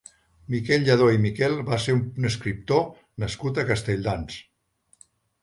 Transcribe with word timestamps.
Miquel 0.51 0.85
Lladó 0.87 1.09
i 1.15 1.19
Miquel 1.25 1.53
va 1.67 1.79
ser 1.83 1.95
un 1.99 2.31
escriptor 2.31 2.81
nascut 3.25 3.61
a 3.61 3.69
Castelldans. 3.69 4.41